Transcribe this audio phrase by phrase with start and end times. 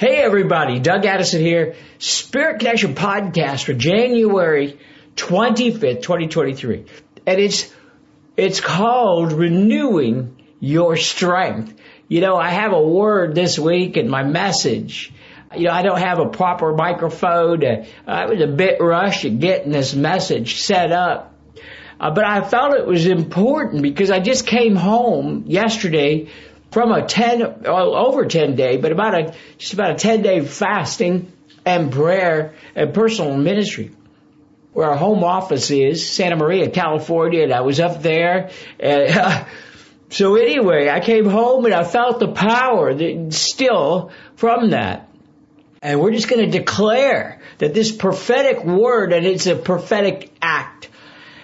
[0.00, 4.80] Hey everybody, Doug Addison here, Spirit Connection podcast for January
[5.16, 6.86] 25th, 2023.
[7.26, 7.70] And it's,
[8.34, 11.78] it's called renewing your strength.
[12.08, 15.12] You know, I have a word this week in my message.
[15.54, 17.62] You know, I don't have a proper microphone.
[17.62, 21.34] Uh, I was a bit rushed at getting this message set up.
[22.00, 26.30] Uh, but I felt it was important because I just came home yesterday
[26.70, 30.40] from a 10, well, over 10 day, but about a, just about a 10 day
[30.44, 31.32] fasting
[31.64, 33.90] and prayer and personal ministry
[34.72, 38.50] where our home office is, Santa Maria, California, and I was up there.
[38.78, 39.44] And, uh,
[40.10, 45.08] so anyway, I came home and I felt the power that still from that.
[45.82, 50.89] And we're just going to declare that this prophetic word, and it's a prophetic act,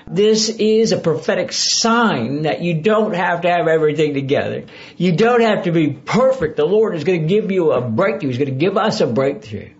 [0.08, 4.64] this is a prophetic sign that you don't have to have everything together.
[4.96, 6.56] You don't have to be perfect.
[6.56, 8.28] The Lord is going to give you a breakthrough.
[8.28, 9.70] He's going to give us a breakthrough.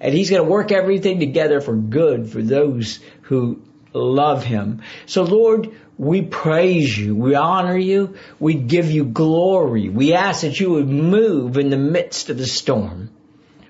[0.00, 3.62] And He's going to work everything together for good for those who
[3.92, 4.82] love Him.
[5.06, 7.14] So Lord, we praise you.
[7.14, 8.16] We honor you.
[8.40, 9.88] We give you glory.
[9.88, 13.10] We ask that you would move in the midst of the storm.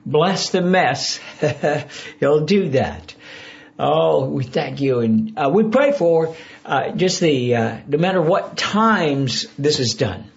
[0.06, 1.20] Bless the mess.
[2.20, 3.14] He'll do that.
[3.78, 6.34] Oh, we thank you, and uh, we pray for
[6.64, 10.32] uh, just the uh, no matter what times this is done.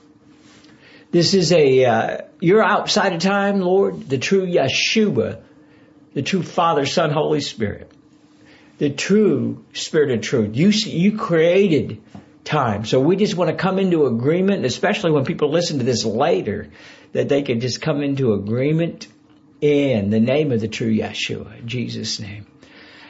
[1.09, 5.41] This is a uh, you're outside of time, Lord, the true Yeshua,
[6.13, 7.91] the true Father, Son, Holy Spirit,
[8.77, 10.55] the true Spirit of truth.
[10.55, 11.99] You you created
[12.43, 16.05] time, so we just want to come into agreement, especially when people listen to this
[16.05, 16.69] later,
[17.13, 19.07] that they can just come into agreement
[19.61, 22.45] in the name of the true Yeshua, Jesus' name.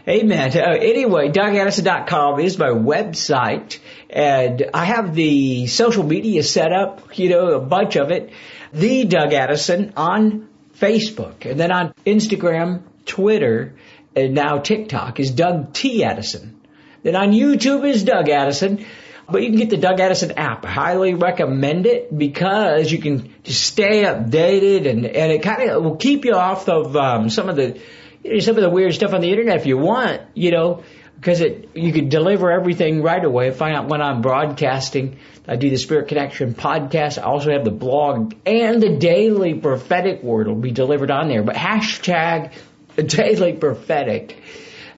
[0.07, 0.57] Amen.
[0.57, 3.78] Uh, anyway, DougAddison.com is my website
[4.09, 8.31] and I have the social media set up, you know, a bunch of it.
[8.73, 13.75] The Doug Addison on Facebook and then on Instagram, Twitter,
[14.16, 16.03] and now TikTok is Doug T.
[16.03, 16.59] Addison.
[17.03, 18.85] Then on YouTube is Doug Addison.
[19.29, 20.66] But you can get the Doug Addison app.
[20.66, 25.83] I highly recommend it because you can just stay updated and, and it kind of
[25.83, 27.79] will keep you off of um, some of the
[28.24, 30.84] some of the weird stuff on the internet if you want, you know,
[31.16, 33.52] because it you could deliver everything right away.
[33.52, 35.20] Find out when I'm broadcasting.
[35.48, 37.20] I do the Spirit Connection podcast.
[37.20, 41.44] I also have the blog and the daily prophetic word will be delivered on there.
[41.44, 42.54] But hashtag
[42.96, 44.42] daily prophetic.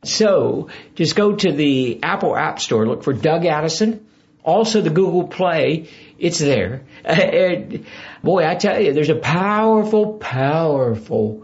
[0.04, 4.06] So just go to the Apple App Store, look for Doug Addison.
[4.44, 5.90] Also the Google Play,
[6.20, 6.84] it's there.
[7.06, 7.86] And
[8.24, 11.43] boy, I tell you, there's a powerful, powerful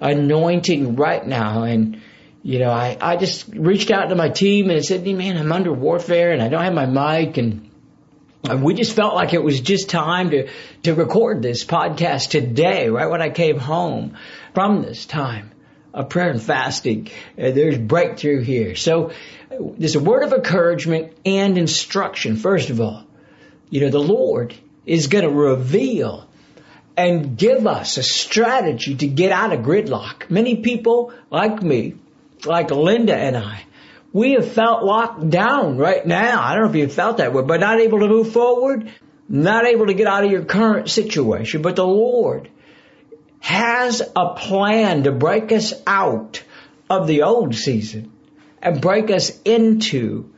[0.00, 1.62] anointing right now.
[1.64, 2.00] And,
[2.42, 5.52] you know, I, I just reached out to my team and said, hey, man, I'm
[5.52, 7.70] under warfare and I don't have my mic and,
[8.44, 10.48] and we just felt like it was just time to,
[10.84, 14.16] to record this podcast today, right when I came home
[14.54, 15.50] from this time
[15.92, 17.08] of prayer and fasting.
[17.36, 18.76] Uh, there's breakthrough here.
[18.76, 19.10] So
[19.50, 22.36] there's a word of encouragement and instruction.
[22.36, 23.04] First of all,
[23.70, 24.54] you know, the Lord
[24.86, 26.27] is going to reveal
[26.98, 30.28] and give us a strategy to get out of gridlock.
[30.28, 31.94] Many people like me,
[32.44, 33.62] like Linda and I,
[34.12, 36.42] we have felt locked down right now.
[36.42, 38.92] I don't know if you felt that way, but not able to move forward,
[39.28, 41.62] not able to get out of your current situation.
[41.62, 42.50] But the Lord
[43.38, 46.42] has a plan to break us out
[46.90, 48.10] of the old season
[48.60, 50.32] and break us into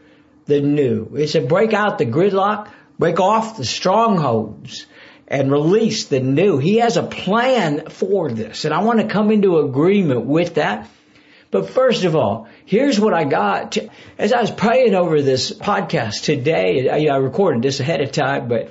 [0.45, 1.13] the new.
[1.15, 2.69] It's to break out the gridlock,
[2.99, 4.85] break off the strongholds,
[5.31, 6.59] and release the new.
[6.59, 10.91] He has a plan for this and I want to come into agreement with that.
[11.53, 13.77] But first of all, here's what I got.
[14.19, 18.71] As I was praying over this podcast today, I recorded this ahead of time, but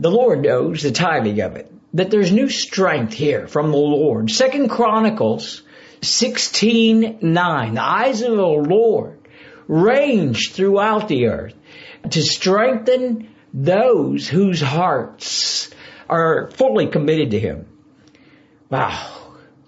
[0.00, 1.70] the Lord knows the timing of it.
[1.94, 4.30] That there's new strength here from the Lord.
[4.30, 5.62] Second Chronicles
[6.00, 7.74] 16, 9.
[7.74, 9.18] The eyes of the Lord
[9.68, 11.54] range throughout the earth
[12.10, 15.70] to strengthen those whose hearts
[16.08, 17.66] are fully committed to Him.
[18.70, 19.10] Wow.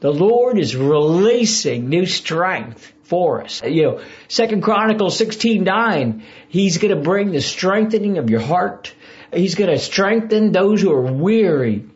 [0.00, 3.62] The Lord is releasing new strength for us.
[3.65, 8.94] You know, Second Chronicles 16, 9, He's gonna bring the strengthening of your heart.
[9.33, 11.87] He's gonna strengthen those who are weary,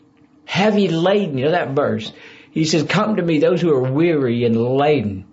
[0.44, 1.38] heavy laden.
[1.38, 2.12] You know that verse?
[2.50, 5.26] He says, come to me, those who are weary and laden,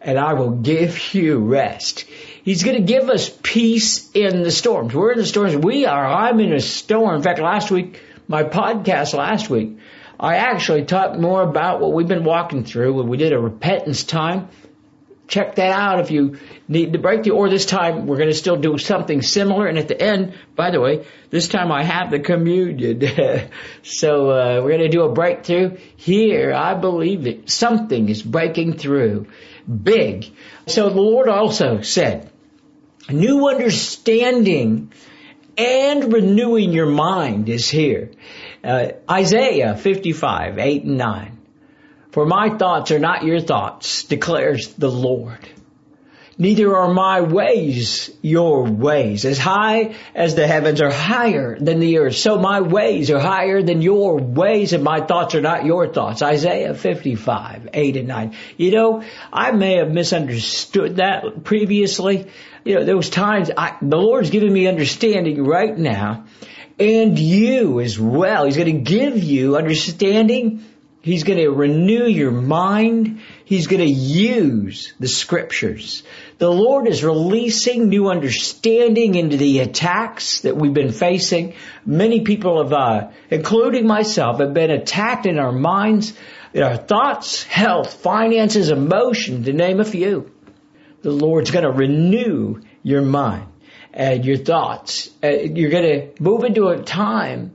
[0.00, 2.04] and I will give you rest.
[2.42, 4.94] He's going to give us peace in the storms.
[4.94, 5.56] We're in the storms.
[5.56, 6.06] We are.
[6.06, 7.16] I'm in a storm.
[7.16, 8.00] In fact, last week,
[8.30, 9.76] my podcast last week,
[10.18, 14.04] I actually talked more about what we've been walking through when we did a repentance
[14.04, 14.48] time.
[15.26, 16.38] Check that out if you
[16.68, 17.32] need to break the.
[17.32, 19.66] Or this time we're going to still do something similar.
[19.66, 23.00] And at the end, by the way, this time I have the communion.
[23.82, 26.52] so uh, we're going to do a breakthrough here.
[26.52, 29.26] I believe that something is breaking through
[29.66, 30.26] big.
[30.68, 32.30] So the Lord also said,
[33.08, 34.92] new understanding
[35.56, 38.10] and renewing your mind is here.
[38.62, 41.38] Uh, Isaiah 55, 8 and 9.
[42.12, 45.48] For my thoughts are not your thoughts, declares the Lord.
[46.40, 49.26] Neither are my ways your ways.
[49.26, 53.62] As high as the heavens are higher than the earth, so my ways are higher
[53.62, 56.22] than your ways and my thoughts are not your thoughts.
[56.22, 58.36] Isaiah 55, 8 and 9.
[58.56, 62.26] You know, I may have misunderstood that previously.
[62.64, 66.24] You know, there was times I, the Lord's giving me understanding right now
[66.78, 68.46] and you as well.
[68.46, 70.64] He's going to give you understanding
[71.02, 73.20] He's going to renew your mind.
[73.46, 76.02] He's going to use the scriptures.
[76.40, 81.52] The Lord is releasing new understanding into the attacks that we've been facing.
[81.84, 86.14] Many people have, uh, including myself, have been attacked in our minds,
[86.54, 90.30] in our thoughts, health, finances, emotion, to name a few.
[91.02, 93.46] The Lord's going to renew your mind
[93.92, 95.10] and your thoughts.
[95.22, 97.54] Uh, you're going to move into a time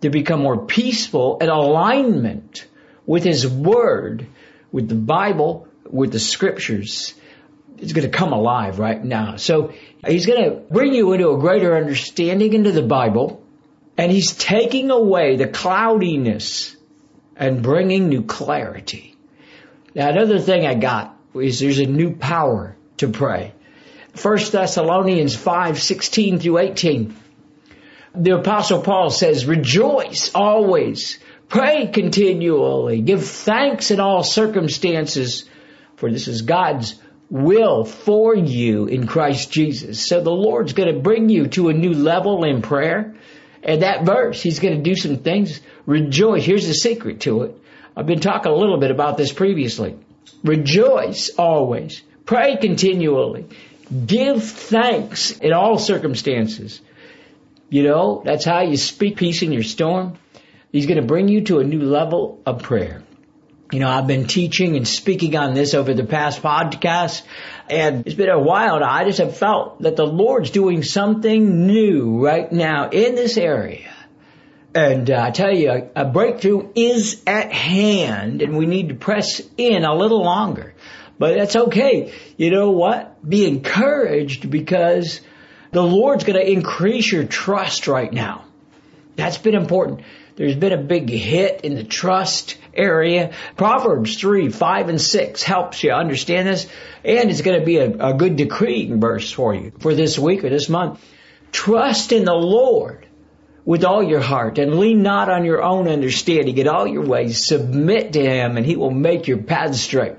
[0.00, 2.66] to become more peaceful and alignment
[3.06, 4.26] with His Word,
[4.72, 7.14] with the Bible, with the Scriptures,
[7.78, 9.36] it's going to come alive right now.
[9.36, 9.72] So
[10.06, 13.42] He's going to bring you into a greater understanding into the Bible,
[13.96, 16.76] and He's taking away the cloudiness
[17.36, 19.16] and bringing new clarity.
[19.94, 23.52] Now another thing I got is there's a new power to pray.
[24.20, 27.16] 1 Thessalonians 5, 16 through 18.
[28.16, 31.18] The apostle Paul says, rejoice always,
[31.48, 33.00] Pray continually.
[33.00, 35.48] Give thanks in all circumstances,
[35.96, 37.00] for this is God's
[37.30, 40.06] will for you in Christ Jesus.
[40.06, 43.14] So the Lord's going to bring you to a new level in prayer.
[43.62, 45.60] And that verse, He's going to do some things.
[45.86, 46.44] Rejoice.
[46.44, 47.58] Here's the secret to it.
[47.96, 49.96] I've been talking a little bit about this previously.
[50.42, 52.02] Rejoice always.
[52.26, 53.46] Pray continually.
[54.06, 56.80] Give thanks in all circumstances.
[57.70, 60.18] You know, that's how you speak peace in your storm.
[60.72, 63.03] He's going to bring you to a new level of prayer.
[63.72, 67.22] You know, I've been teaching and speaking on this over the past podcasts,
[67.68, 68.82] and it's been a while.
[68.84, 73.90] I just have felt that the Lord's doing something new right now in this area.
[74.74, 78.94] And uh, I tell you, a, a breakthrough is at hand, and we need to
[78.94, 80.74] press in a little longer.
[81.18, 82.12] But that's okay.
[82.36, 83.28] You know what?
[83.28, 85.20] Be encouraged because
[85.70, 88.44] the Lord's going to increase your trust right now.
[89.16, 90.02] That's been important.
[90.36, 93.32] There's been a big hit in the trust area.
[93.56, 96.66] Proverbs 3, 5, and 6 helps you understand this.
[97.04, 100.42] And it's going to be a, a good decreeing verse for you for this week
[100.42, 101.00] or this month.
[101.52, 103.06] Trust in the Lord
[103.64, 106.58] with all your heart and lean not on your own understanding.
[106.58, 110.16] In all your ways, submit to Him and He will make your paths straight.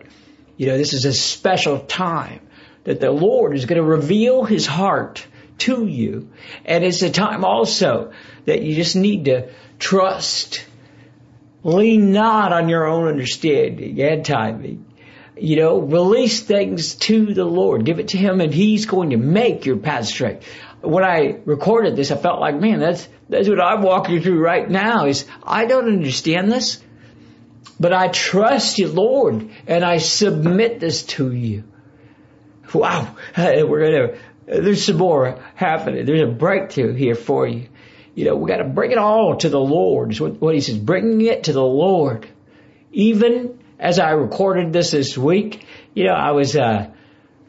[0.55, 2.39] You know, this is a special time
[2.85, 6.29] that the Lord is going to reveal His heart to you.
[6.63, 8.13] And it's a time also
[8.45, 10.65] that you just need to Trust.
[11.63, 14.85] Lean not on your own understanding and timing.
[15.37, 17.85] You know, release things to the Lord.
[17.85, 20.43] Give it to Him and He's going to make your path straight.
[20.81, 24.69] When I recorded this, I felt like, man, that's, that's what I'm walking through right
[24.69, 26.81] now is I don't understand this,
[27.79, 31.63] but I trust you, Lord, and I submit this to you.
[32.73, 33.15] Wow.
[33.37, 34.17] We're going
[34.47, 36.05] to, there's some more happening.
[36.05, 37.69] There's a breakthrough here for you
[38.15, 40.13] you know, we got to bring it all to the Lord.
[40.13, 42.27] Is what, what he says, bringing it to the Lord.
[42.93, 46.89] Even as I recorded this this week, you know, I was, uh,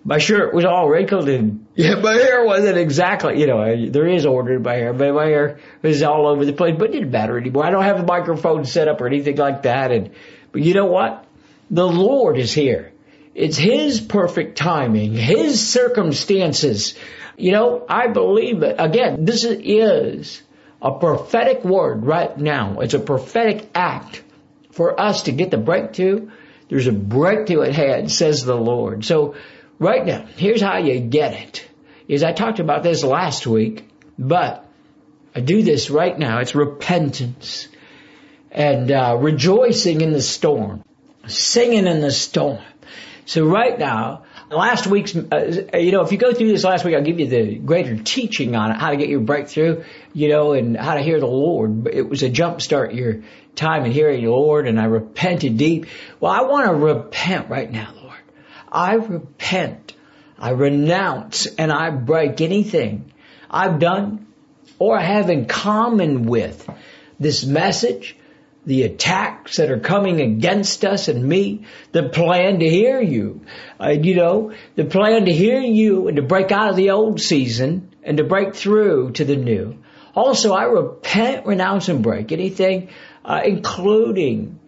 [0.04, 4.26] my shirt was all wrinkled and yeah, my hair wasn't exactly, you know, there is
[4.26, 7.12] order in my hair, but my hair was all over the place, but it didn't
[7.12, 7.64] matter anymore.
[7.64, 9.92] I don't have a microphone set up or anything like that.
[9.92, 10.10] And,
[10.50, 11.24] but you know what?
[11.70, 12.92] The Lord is here.
[13.34, 16.94] It's His perfect timing, His circumstances.
[17.36, 20.42] You know, I believe that, again, this is
[20.80, 22.80] a prophetic word right now.
[22.80, 24.22] It's a prophetic act
[24.70, 26.30] for us to get the breakthrough.
[26.68, 29.04] There's a breakthrough at hand, says the Lord.
[29.04, 29.36] So
[29.78, 31.68] right now, here's how you get it.
[32.08, 34.64] Is I talked about this last week, but
[35.34, 36.38] I do this right now.
[36.38, 37.68] It's repentance
[38.50, 40.82] and uh, rejoicing in the storm,
[41.26, 42.62] singing in the storm.
[43.24, 46.94] So right now, last week's, uh, you know, if you go through this last week,
[46.94, 50.52] I'll give you the greater teaching on it, how to get your breakthrough, you know,
[50.52, 51.88] and how to hear the Lord.
[51.88, 53.22] It was a jump start your
[53.54, 55.86] time in hearing the Lord and I repented deep.
[56.20, 58.18] Well, I want to repent right now, Lord.
[58.70, 59.94] I repent.
[60.38, 63.12] I renounce and I break anything
[63.50, 64.26] I've done
[64.78, 66.68] or have in common with
[67.18, 68.16] this message
[68.66, 73.42] the attacks that are coming against us and me, the plan to hear you,
[73.80, 77.20] uh, you know, the plan to hear you and to break out of the old
[77.20, 79.78] season and to break through to the new.
[80.16, 82.88] Also, I repent, renounce, and break anything,
[83.24, 84.58] uh, including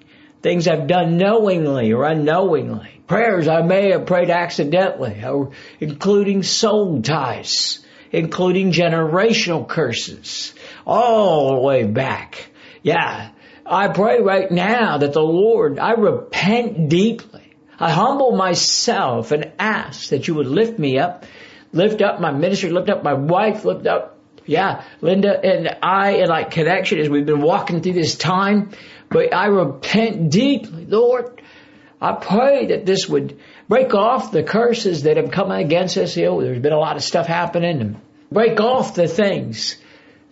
[0.43, 5.51] things I've done knowingly or unknowingly, prayers I may have prayed accidentally, or
[5.81, 10.55] including soul ties, including generational curses,
[10.87, 12.51] all the way back.
[12.83, 13.31] Yeah,
[13.71, 17.55] I pray right now that the Lord, I repent deeply.
[17.79, 21.25] I humble myself and ask that you would lift me up,
[21.73, 26.51] lift up my ministry, lift up my wife, lift up, yeah, Linda and I InLight
[26.51, 28.71] Connection as we've been walking through this time.
[29.11, 31.43] But I repent deeply, Lord.
[32.01, 36.17] I pray that this would break off the curses that have come against us.
[36.17, 39.77] You know, there's been a lot of stuff happening and break off the things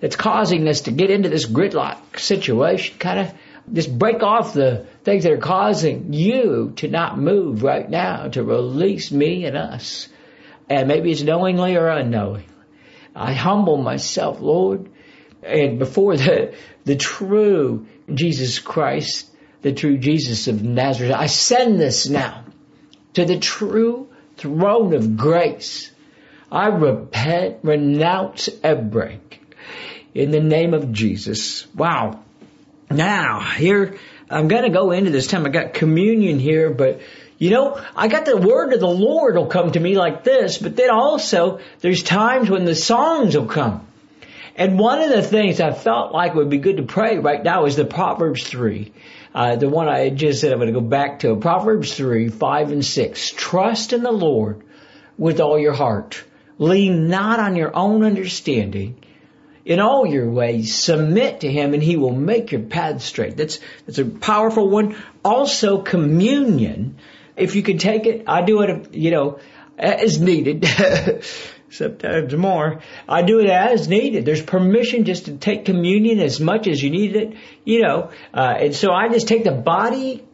[0.01, 3.35] that's causing us to get into this gridlock situation, kind of
[3.73, 8.45] just break off the things that are causing you to not move right now, to
[8.45, 10.09] release me and us.
[10.69, 12.47] And maybe it's knowingly or unknowingly.
[13.15, 14.91] I humble myself, Lord,
[15.43, 19.31] and before the, the true Jesus Christ,
[19.63, 22.45] the true Jesus of Nazareth, I send this now
[23.15, 25.91] to the true throne of grace.
[26.53, 29.46] I repent, renounce, break
[30.17, 31.67] in the name of Jesus.
[31.75, 32.23] Wow.
[32.91, 33.99] Now, here,
[34.31, 35.45] I'm gonna go into this time.
[35.45, 37.01] I got communion here, but
[37.39, 40.57] you know, I got the word of the Lord will come to me like this,
[40.57, 43.87] but then also there's times when the songs will come.
[44.59, 47.67] And one of the things I felt like would be good to pray right now
[47.67, 48.91] is the Proverbs 3.
[49.35, 51.37] Uh, the one I just said I'm going to go back to.
[51.37, 53.33] Proverbs 3, 5 and 6.
[53.33, 54.63] Trust in the Lord
[55.19, 56.25] with all your heart.
[56.57, 58.97] Lean not on your own understanding
[59.67, 63.37] in all your ways, submit to Him and He will make your path straight.
[63.37, 64.97] That's, that's a powerful one.
[65.25, 66.99] Also communion.
[67.37, 69.41] If you can take it, I do it, you know,
[69.77, 70.65] as needed.
[71.71, 72.81] Sometimes more.
[73.09, 74.25] I do it as needed.
[74.25, 78.13] There's permission just to take communion as much as you need it, you know.
[78.33, 80.25] Uh, and so I just take the body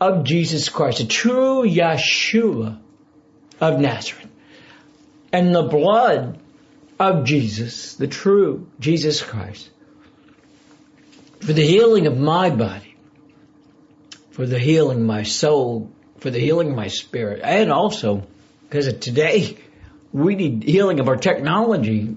[0.00, 2.80] of Jesus Christ, the true Yeshua
[3.60, 4.30] of Nazareth,
[5.32, 6.38] and the blood
[7.10, 9.70] of Jesus, the true Jesus Christ,
[11.40, 12.96] for the healing of my body,
[14.30, 18.26] for the healing of my soul, for the healing of my spirit, and also
[18.72, 19.58] because today,
[20.14, 22.16] we need healing of our technology.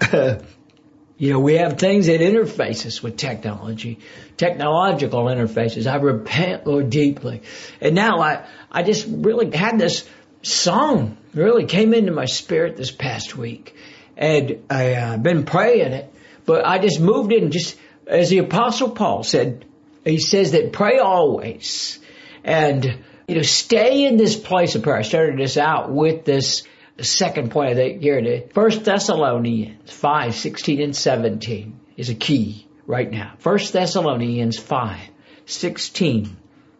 [0.12, 3.98] you know, we have things that interface us with technology,
[4.36, 5.90] technological interfaces.
[5.90, 7.42] I repent, Lord, deeply.
[7.80, 10.08] And now I, I just really had this
[10.42, 13.74] song really came into my spirit this past week
[14.16, 16.12] and I uh, been praying it,
[16.44, 19.64] but I just moved in just as the apostle Paul said,
[20.04, 21.98] he says that pray always
[22.44, 24.98] and, you know, stay in this place of prayer.
[24.98, 26.62] I started this out with this
[27.00, 28.48] second point of the today.
[28.54, 33.34] First Thessalonians 5, 16 and 17 is a key right now.
[33.38, 35.00] First Thessalonians 5,
[35.44, 36.36] 16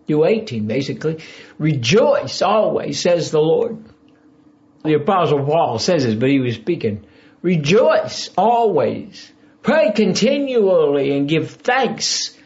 [0.09, 1.23] to 18 basically.
[1.59, 3.85] Rejoice always, says the Lord.
[4.85, 7.05] The apostle Paul says this, but he was speaking
[7.47, 9.31] Rejoice always.
[9.63, 12.37] Pray continually and give thanks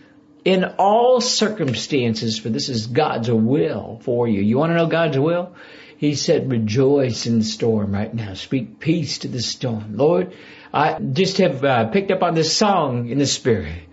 [0.44, 4.42] in all circumstances, for this is God's will for you.
[4.42, 5.54] You want to know God's will?
[5.96, 8.34] He said, rejoice in the storm right now.
[8.34, 9.96] Speak peace to the storm.
[9.96, 10.34] Lord,
[10.70, 13.84] I just have uh, picked up on this song in the spirit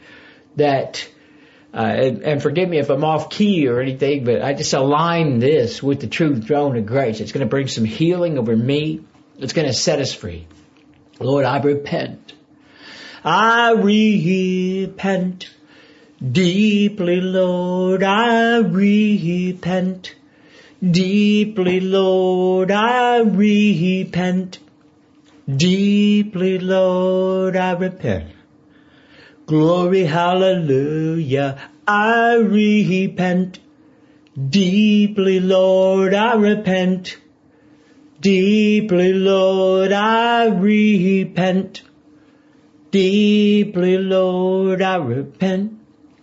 [0.57, 1.07] that,
[1.73, 5.39] uh, and, and, forgive me if I'm off key or anything, but I just align
[5.39, 7.21] this with the true throne of grace.
[7.21, 9.05] It's going to bring some healing over me.
[9.37, 10.47] It's going to set us free.
[11.19, 12.33] Lord, I repent.
[13.23, 15.49] I repent
[16.31, 20.15] deeply, Lord, I repent.
[20.79, 24.59] Deeply, Lord, I repent.
[25.47, 28.31] Deeply, Lord, I repent.
[29.45, 33.59] Glory, hallelujah, I repent.
[34.49, 37.17] Deeply, Lord, I repent.
[38.19, 41.83] Deeply, Lord, I repent.
[42.91, 45.79] Deeply, Lord, I repent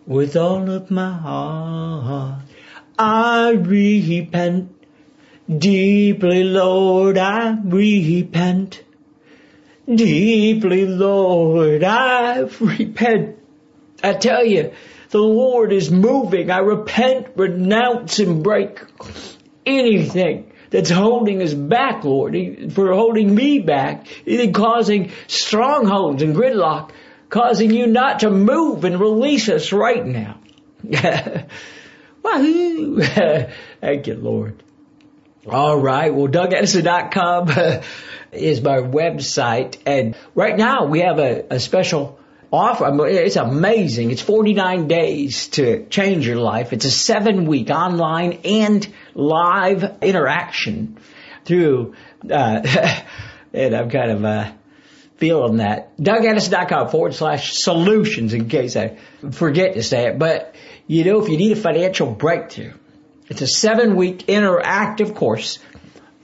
[0.07, 2.43] with all of my heart.
[2.99, 4.75] I repent
[5.47, 8.83] Deeply, Lord, I repent.
[9.87, 13.39] Deeply, Lord, I repent.
[14.03, 14.73] I tell you,
[15.11, 16.51] the Lord is moving.
[16.51, 18.81] I repent, renounce, and break
[19.67, 22.37] anything that's holding us back, Lord,
[22.73, 26.91] for holding me back, even causing strongholds and gridlock,
[27.29, 30.39] causing you not to move and release us right now.
[32.23, 33.01] Wahoo!
[33.81, 34.63] Thank you, Lord.
[35.47, 36.13] All right.
[36.15, 37.49] Well, DougAddison.com
[38.33, 39.77] is my website.
[39.85, 42.19] And right now we have a, a special
[42.55, 43.07] offer.
[43.07, 44.11] It's amazing.
[44.11, 46.73] It's 49 days to change your life.
[46.73, 50.99] It's a seven week online and live interaction
[51.45, 51.95] through,
[52.31, 53.01] uh,
[53.53, 54.53] and I'm kind of, uh,
[55.17, 55.97] feeling that.
[55.99, 58.99] DougAddison.com forward slash solutions in case I
[59.31, 60.19] forget to say it.
[60.19, 60.55] But,
[60.87, 62.73] you know, if you need a financial breakthrough,
[63.29, 65.59] it's a seven week interactive course.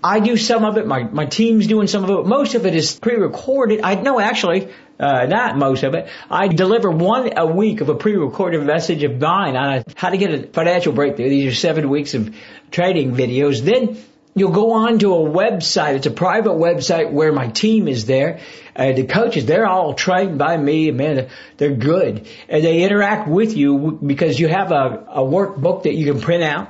[0.02, 0.86] I do some of it.
[0.86, 2.26] My, my team's doing some of it.
[2.26, 3.80] Most of it is pre-recorded.
[3.82, 6.08] I know actually, uh, not most of it.
[6.30, 10.30] I deliver one a week of a pre-recorded message of mine on how to get
[10.30, 11.30] a financial breakthrough.
[11.30, 12.34] These are seven weeks of
[12.70, 13.62] trading videos.
[13.62, 13.96] Then
[14.34, 15.94] you'll go on to a website.
[15.94, 18.40] It's a private website where my team is there.
[18.76, 20.90] Uh, the coaches, they're all trained by me.
[20.90, 22.28] Man, they're good.
[22.48, 26.42] And they interact with you because you have a, a workbook that you can print
[26.42, 26.68] out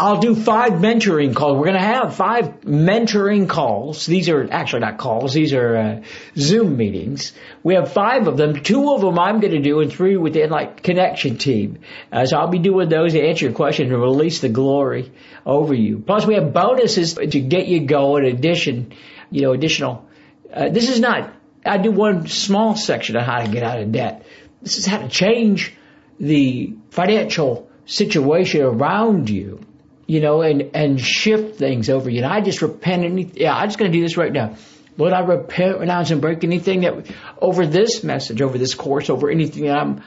[0.00, 1.56] I'll do five mentoring calls.
[1.56, 4.06] We're going to have five mentoring calls.
[4.06, 5.34] These are actually not calls.
[5.34, 6.02] These are uh,
[6.36, 7.32] Zoom meetings.
[7.64, 8.62] We have five of them.
[8.62, 11.80] Two of them I'm going to do and three with the like connection team.
[12.12, 15.10] Uh, so I'll be doing those to answer your question and release the glory
[15.44, 15.98] over you.
[15.98, 18.24] Plus we have bonuses to get you going.
[18.24, 18.94] Addition,
[19.32, 20.08] you know, additional.
[20.52, 21.34] Uh, this is not,
[21.66, 24.24] I do one small section of how to get out of debt.
[24.62, 25.74] This is how to change
[26.20, 29.64] the financial situation around you
[30.08, 32.24] you know, and, and shift things over you.
[32.24, 34.56] And I just repent any, yeah, I'm just going to do this right now.
[34.96, 37.06] Lord, I repent, renounce, and break anything that,
[37.40, 40.02] over this message, over this course, over anything that I'm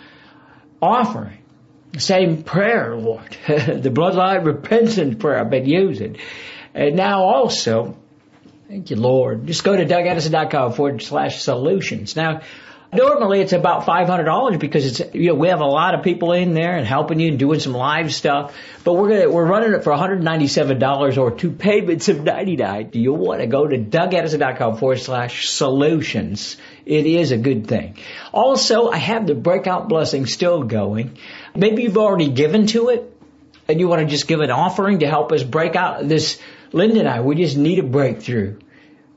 [0.81, 1.37] offering.
[1.97, 3.37] Same prayer, Lord.
[3.47, 6.17] the bloodline repentance prayer I've been using.
[6.73, 7.95] And now also,
[8.67, 9.45] thank you, Lord.
[9.45, 12.15] Just go to DougAddison.com forward slash solutions.
[12.15, 12.41] Now,
[12.93, 16.53] Normally it's about $500 because it's, you know, we have a lot of people in
[16.53, 19.85] there and helping you and doing some live stuff, but we're gonna, we're running it
[19.85, 22.89] for $197 or two payments of 99.
[22.89, 26.57] Do you want to go to DougAddison.com forward slash solutions?
[26.85, 27.97] It is a good thing.
[28.33, 31.17] Also, I have the breakout blessing still going.
[31.55, 33.17] Maybe you've already given to it
[33.69, 36.39] and you want to just give an offering to help us break out this
[36.73, 38.57] Linda and I, we just need a breakthrough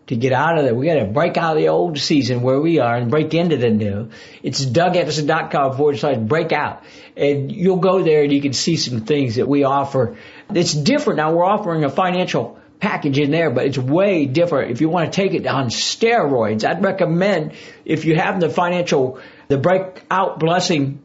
[0.06, 0.74] to get out of there.
[0.74, 3.56] We got to break out of the old season where we are and break into
[3.56, 4.10] the new.
[4.42, 6.82] It's DougAddison.com forward slash breakout.
[7.16, 10.16] And you'll go there and you can see some things that we offer.
[10.50, 11.32] It's different now.
[11.32, 14.72] We're offering a financial package in there, but it's way different.
[14.72, 17.52] If you want to take it on steroids, I'd recommend
[17.84, 21.02] if you have the financial, the breakout blessing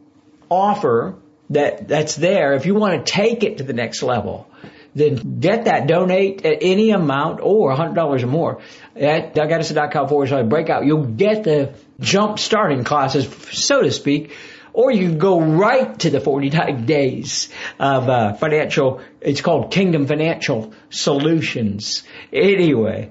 [0.50, 1.16] offer
[1.50, 4.46] that, that's there, if you want to take it to the next level,
[4.94, 5.86] then get that.
[5.86, 8.60] Donate at any amount or $100 or more
[8.96, 10.84] at DougAddison.com forward slash breakout.
[10.84, 14.32] You'll get the jump starting classes, so to speak,
[14.72, 17.48] or you can go right to the 49 days
[17.78, 22.02] of uh, financial, it's called Kingdom Financial Solutions.
[22.32, 23.10] Anyway,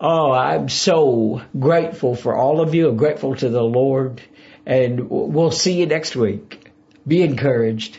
[0.00, 2.88] oh, I'm so grateful for all of you.
[2.88, 4.22] I'm grateful to the Lord.
[4.66, 6.70] And we'll see you next week.
[7.06, 7.98] Be encouraged.